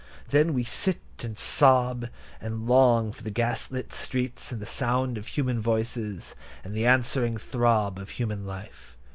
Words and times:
Then 0.29 0.55
we 0.55 0.63
sit 0.63 0.97
and 1.23 1.37
sob, 1.37 2.07
and 2.41 2.65
long 2.65 3.11
for 3.11 3.21
the 3.21 3.29
gas 3.29 3.69
lit 3.69 3.93
streets, 3.93 4.51
and 4.51 4.59
the 4.59 4.65
sound 4.65 5.15
of 5.15 5.27
human 5.27 5.61
voices, 5.61 6.33
and 6.63 6.73
the 6.73 6.87
answering 6.87 7.37
throb 7.37 7.99
of 7.99 8.09
human 8.09 8.47
life. 8.47 8.97